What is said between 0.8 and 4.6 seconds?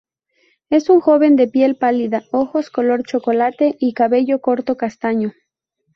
un joven de piel pálida, ojos color chocolate y cabello